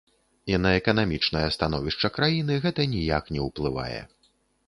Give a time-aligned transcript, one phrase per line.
[0.51, 4.01] І на эканамічнае становішча краіны гэта ніяк не ўплывае.